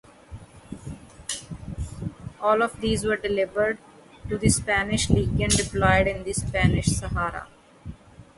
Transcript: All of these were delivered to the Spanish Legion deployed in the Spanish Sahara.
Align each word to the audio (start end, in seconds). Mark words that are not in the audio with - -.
All 2.41 2.63
of 2.63 2.81
these 2.81 3.05
were 3.05 3.17
delivered 3.17 3.77
to 4.29 4.37
the 4.39 4.49
Spanish 4.49 5.11
Legion 5.11 5.51
deployed 5.51 6.07
in 6.07 6.23
the 6.23 6.33
Spanish 6.33 6.87
Sahara. 6.87 7.45